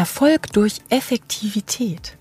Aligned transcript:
Erfolg 0.00 0.50
durch 0.54 0.78
Effektivität. 0.88 2.16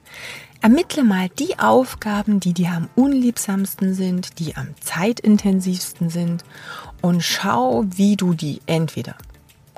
Ermittle 0.59 1.05
mal 1.05 1.29
die 1.29 1.59
Aufgaben, 1.59 2.41
die 2.41 2.51
dir 2.51 2.71
am 2.71 2.89
unliebsamsten 2.97 3.93
sind, 3.93 4.37
die 4.37 4.57
am 4.57 4.75
zeitintensivsten 4.81 6.09
sind 6.09 6.43
und 7.01 7.23
schau, 7.23 7.85
wie 7.87 8.17
du 8.17 8.33
die 8.33 8.59
entweder 8.65 9.15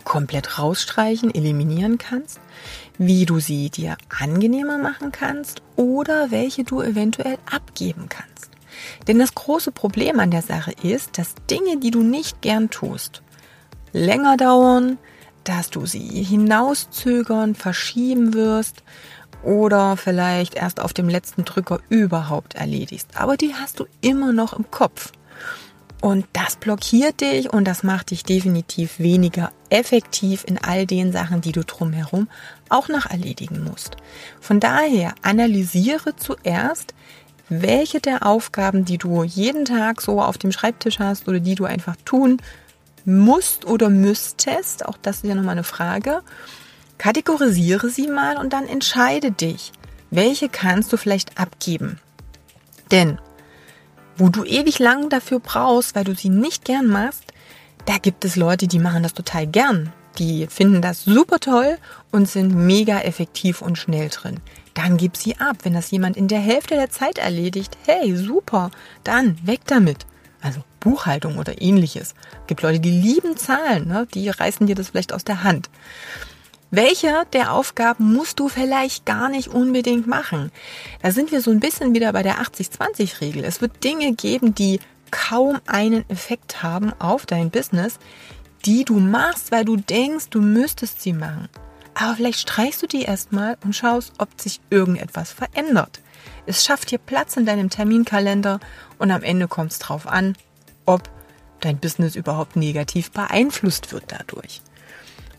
komplett 0.03 0.57
rausstreichen, 0.57 1.31
eliminieren 1.31 1.99
kannst, 1.99 2.39
wie 2.97 3.27
du 3.27 3.39
sie 3.39 3.69
dir 3.69 3.97
angenehmer 4.09 4.79
machen 4.79 5.11
kannst 5.11 5.61
oder 5.75 6.31
welche 6.31 6.63
du 6.63 6.81
eventuell 6.81 7.37
abgeben 7.51 8.09
kannst. 8.09 8.49
Denn 9.07 9.19
das 9.19 9.35
große 9.35 9.71
Problem 9.71 10.19
an 10.19 10.31
der 10.31 10.41
Sache 10.41 10.73
ist, 10.81 11.19
dass 11.19 11.35
Dinge, 11.51 11.77
die 11.77 11.91
du 11.91 12.01
nicht 12.01 12.41
gern 12.41 12.71
tust, 12.71 13.21
länger 13.93 14.37
dauern, 14.37 14.97
dass 15.43 15.69
du 15.69 15.85
sie 15.85 16.23
hinauszögern, 16.23 17.55
verschieben 17.55 18.33
wirst 18.33 18.83
oder 19.43 19.97
vielleicht 19.97 20.55
erst 20.55 20.79
auf 20.79 20.93
dem 20.93 21.09
letzten 21.09 21.45
Drücker 21.45 21.79
überhaupt 21.89 22.55
erledigst. 22.55 23.09
Aber 23.15 23.37
die 23.37 23.55
hast 23.55 23.79
du 23.79 23.85
immer 24.01 24.33
noch 24.33 24.53
im 24.53 24.69
Kopf. 24.69 25.11
Und 26.01 26.25
das 26.33 26.55
blockiert 26.55 27.21
dich 27.21 27.53
und 27.53 27.65
das 27.65 27.83
macht 27.83 28.09
dich 28.09 28.23
definitiv 28.23 28.97
weniger 28.97 29.51
effektiv 29.69 30.43
in 30.47 30.57
all 30.57 30.87
den 30.87 31.11
Sachen, 31.11 31.41
die 31.41 31.51
du 31.51 31.63
drumherum 31.63 32.27
auch 32.69 32.87
noch 32.87 33.05
erledigen 33.05 33.63
musst. 33.63 33.97
Von 34.39 34.59
daher 34.59 35.13
analysiere 35.21 36.15
zuerst, 36.15 36.95
welche 37.49 37.99
der 37.99 38.25
Aufgaben, 38.25 38.83
die 38.83 38.97
du 38.97 39.23
jeden 39.23 39.65
Tag 39.65 40.01
so 40.01 40.21
auf 40.21 40.39
dem 40.39 40.51
Schreibtisch 40.51 40.97
hast 40.97 41.27
oder 41.27 41.39
die 41.39 41.55
du 41.55 41.65
einfach 41.65 41.95
tun 42.03 42.37
musst 43.05 43.65
oder 43.65 43.89
müsstest, 43.89 44.85
auch 44.85 44.97
das 45.01 45.17
ist 45.17 45.25
ja 45.25 45.35
nochmal 45.35 45.53
eine 45.53 45.63
Frage, 45.63 46.21
kategorisiere 46.97 47.89
sie 47.89 48.07
mal 48.07 48.37
und 48.37 48.53
dann 48.53 48.67
entscheide 48.67 49.31
dich, 49.31 49.71
welche 50.09 50.49
kannst 50.49 50.93
du 50.93 50.97
vielleicht 50.97 51.39
abgeben. 51.39 51.99
Denn 52.91 53.19
wo 54.17 54.29
du 54.29 54.43
ewig 54.43 54.77
lang 54.79 55.09
dafür 55.09 55.39
brauchst, 55.39 55.95
weil 55.95 56.03
du 56.03 56.13
sie 56.13 56.29
nicht 56.29 56.65
gern 56.65 56.87
machst, 56.87 57.23
da 57.85 57.97
gibt 57.97 58.23
es 58.25 58.35
Leute, 58.35 58.67
die 58.67 58.79
machen 58.79 59.03
das 59.03 59.13
total 59.13 59.47
gern. 59.47 59.91
Die 60.19 60.45
finden 60.47 60.81
das 60.81 61.03
super 61.05 61.39
toll 61.39 61.77
und 62.11 62.27
sind 62.27 62.53
mega 62.53 62.99
effektiv 62.99 63.61
und 63.61 63.77
schnell 63.77 64.09
drin. 64.09 64.39
Dann 64.73 64.97
gib 64.97 65.17
sie 65.17 65.37
ab. 65.37 65.57
Wenn 65.63 65.73
das 65.73 65.89
jemand 65.89 66.17
in 66.17 66.27
der 66.27 66.39
Hälfte 66.39 66.75
der 66.75 66.89
Zeit 66.89 67.17
erledigt, 67.17 67.77
hey, 67.85 68.15
super, 68.15 68.71
dann 69.03 69.39
weg 69.47 69.61
damit 69.65 70.05
also 70.41 70.61
Buchhaltung 70.79 71.37
oder 71.37 71.61
ähnliches. 71.61 72.15
Es 72.31 72.47
gibt 72.47 72.61
Leute, 72.61 72.79
die 72.79 72.91
lieben 72.91 73.37
Zahlen, 73.37 73.87
ne? 73.87 74.07
die 74.13 74.29
reißen 74.29 74.67
dir 74.67 74.75
das 74.75 74.89
vielleicht 74.89 75.13
aus 75.13 75.23
der 75.23 75.43
Hand. 75.43 75.69
Welche 76.73 77.25
der 77.33 77.51
Aufgaben 77.51 78.13
musst 78.13 78.39
du 78.39 78.47
vielleicht 78.47 79.05
gar 79.05 79.27
nicht 79.27 79.49
unbedingt 79.49 80.07
machen? 80.07 80.51
Da 81.01 81.11
sind 81.11 81.31
wir 81.31 81.41
so 81.41 81.51
ein 81.51 81.59
bisschen 81.59 81.93
wieder 81.93 82.13
bei 82.13 82.23
der 82.23 82.41
80-20-Regel. 82.41 83.43
Es 83.43 83.59
wird 83.59 83.83
Dinge 83.83 84.13
geben, 84.13 84.55
die 84.55 84.79
kaum 85.11 85.59
einen 85.65 86.09
Effekt 86.09 86.63
haben 86.63 86.93
auf 86.97 87.25
dein 87.25 87.51
Business, 87.51 87.99
die 88.65 88.85
du 88.85 88.99
machst, 88.99 89.51
weil 89.51 89.65
du 89.65 89.75
denkst, 89.75 90.29
du 90.29 90.41
müsstest 90.41 91.01
sie 91.01 91.11
machen. 91.11 91.49
Aber 91.93 92.15
vielleicht 92.15 92.39
streichst 92.39 92.81
du 92.81 92.87
die 92.87 93.01
erstmal 93.01 93.57
und 93.65 93.75
schaust, 93.75 94.13
ob 94.17 94.39
sich 94.39 94.61
irgendetwas 94.69 95.33
verändert. 95.33 95.99
Es 96.45 96.65
schafft 96.65 96.91
dir 96.91 96.97
Platz 96.97 97.37
in 97.37 97.45
deinem 97.45 97.69
Terminkalender 97.69 98.59
und 98.97 99.11
am 99.11 99.23
Ende 99.23 99.47
kommt 99.47 99.71
es 99.71 99.79
drauf 99.79 100.07
an, 100.07 100.35
ob 100.85 101.09
dein 101.59 101.77
Business 101.77 102.15
überhaupt 102.15 102.55
negativ 102.55 103.11
beeinflusst 103.11 103.93
wird 103.93 104.05
dadurch. 104.07 104.61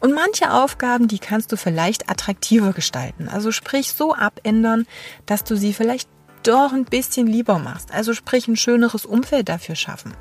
Und 0.00 0.14
manche 0.14 0.52
Aufgaben, 0.52 1.06
die 1.06 1.20
kannst 1.20 1.52
du 1.52 1.56
vielleicht 1.56 2.10
attraktiver 2.10 2.72
gestalten. 2.72 3.28
Also 3.28 3.52
sprich 3.52 3.92
so 3.92 4.14
abändern, 4.14 4.86
dass 5.26 5.44
du 5.44 5.56
sie 5.56 5.72
vielleicht 5.72 6.08
doch 6.42 6.72
ein 6.72 6.84
bisschen 6.84 7.28
lieber 7.28 7.58
machst. 7.58 7.92
Also 7.92 8.14
sprich 8.14 8.48
ein 8.48 8.56
schöneres 8.56 9.06
Umfeld 9.06 9.48
dafür 9.48 9.76
schaffen. 9.76 10.14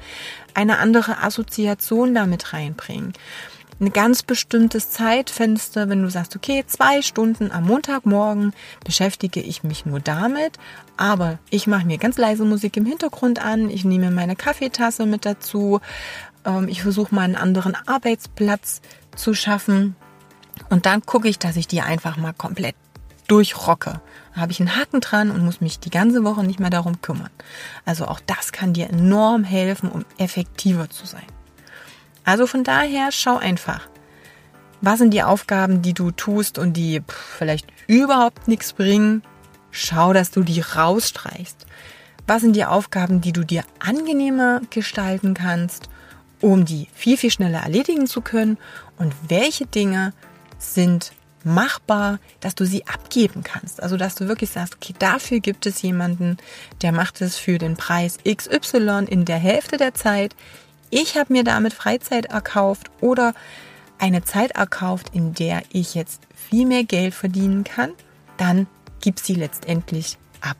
Eine 0.53 0.78
andere 0.78 1.23
Assoziation 1.23 2.13
damit 2.13 2.53
reinbringen 2.53 3.13
ein 3.81 3.91
ganz 3.91 4.21
bestimmtes 4.21 4.91
Zeitfenster, 4.91 5.89
wenn 5.89 6.03
du 6.03 6.09
sagst, 6.09 6.35
okay, 6.35 6.63
zwei 6.67 7.01
Stunden 7.01 7.51
am 7.51 7.65
Montagmorgen 7.65 8.53
beschäftige 8.85 9.41
ich 9.41 9.63
mich 9.63 9.87
nur 9.87 9.99
damit, 9.99 10.57
aber 10.97 11.39
ich 11.49 11.65
mache 11.65 11.87
mir 11.87 11.97
ganz 11.97 12.17
leise 12.17 12.45
Musik 12.45 12.77
im 12.77 12.85
Hintergrund 12.85 13.43
an, 13.43 13.71
ich 13.71 13.83
nehme 13.83 14.11
meine 14.11 14.35
Kaffeetasse 14.35 15.07
mit 15.07 15.25
dazu, 15.25 15.81
ähm, 16.45 16.67
ich 16.67 16.83
versuche 16.83 17.13
mal 17.13 17.23
einen 17.23 17.35
anderen 17.35 17.75
Arbeitsplatz 17.87 18.81
zu 19.15 19.33
schaffen 19.33 19.95
und 20.69 20.85
dann 20.85 21.01
gucke 21.03 21.27
ich, 21.27 21.39
dass 21.39 21.55
ich 21.55 21.67
die 21.67 21.81
einfach 21.81 22.17
mal 22.17 22.33
komplett 22.33 22.75
durchrocke. 23.27 23.99
Da 24.35 24.41
habe 24.41 24.51
ich 24.51 24.59
einen 24.59 24.75
Haken 24.75 25.01
dran 25.01 25.31
und 25.31 25.43
muss 25.43 25.59
mich 25.59 25.79
die 25.79 25.89
ganze 25.89 26.23
Woche 26.23 26.43
nicht 26.43 26.59
mehr 26.59 26.69
darum 26.69 27.01
kümmern. 27.01 27.29
Also 27.83 28.05
auch 28.05 28.19
das 28.19 28.51
kann 28.51 28.73
dir 28.73 28.89
enorm 28.89 29.43
helfen, 29.43 29.89
um 29.89 30.05
effektiver 30.17 30.89
zu 30.89 31.07
sein. 31.07 31.25
Also 32.23 32.47
von 32.47 32.63
daher 32.63 33.11
schau 33.11 33.37
einfach. 33.37 33.87
Was 34.81 34.99
sind 34.99 35.13
die 35.13 35.23
Aufgaben, 35.23 35.81
die 35.81 35.93
du 35.93 36.11
tust 36.11 36.57
und 36.57 36.73
die 36.73 37.01
vielleicht 37.07 37.67
überhaupt 37.87 38.47
nichts 38.47 38.73
bringen? 38.73 39.21
Schau, 39.69 40.11
dass 40.11 40.31
du 40.31 40.43
die 40.43 40.61
rausstreichst. 40.61 41.65
Was 42.27 42.41
sind 42.41 42.55
die 42.55 42.65
Aufgaben, 42.65 43.21
die 43.21 43.31
du 43.31 43.43
dir 43.43 43.63
angenehmer 43.79 44.61
gestalten 44.69 45.33
kannst, 45.33 45.89
um 46.39 46.65
die 46.65 46.87
viel, 46.93 47.17
viel 47.17 47.31
schneller 47.31 47.59
erledigen 47.59 48.07
zu 48.07 48.21
können? 48.21 48.57
Und 48.97 49.13
welche 49.27 49.65
Dinge 49.65 50.13
sind 50.57 51.13
machbar, 51.43 52.19
dass 52.39 52.55
du 52.55 52.65
sie 52.65 52.85
abgeben 52.87 53.43
kannst. 53.43 53.81
Also, 53.81 53.97
dass 53.97 54.15
du 54.15 54.27
wirklich 54.27 54.51
sagst, 54.51 54.75
okay, 54.75 54.93
dafür 54.97 55.39
gibt 55.39 55.65
es 55.65 55.81
jemanden, 55.81 56.37
der 56.81 56.91
macht 56.91 57.21
es 57.21 57.37
für 57.37 57.57
den 57.57 57.77
Preis 57.77 58.17
XY 58.23 59.05
in 59.07 59.25
der 59.25 59.37
Hälfte 59.37 59.77
der 59.77 59.93
Zeit 59.93 60.35
ich 60.91 61.18
habe 61.18 61.34
mir 61.34 61.44
damit 61.44 61.74
Freizeit 61.74 62.25
erkauft 62.25 62.91
oder 63.02 63.34
eine 63.97 64.24
Zeit 64.24 64.52
erkauft, 64.52 65.12
in 65.13 65.34
der 65.34 65.63
ich 65.72 65.96
jetzt 65.96 66.22
viel 66.35 66.66
mehr 66.68 66.84
Geld 66.84 67.13
verdienen 67.13 67.63
kann, 67.63 67.94
dann 68.38 68.68
gib 69.00 69.19
sie 69.19 69.35
letztendlich 69.35 70.18
ab. 70.41 70.57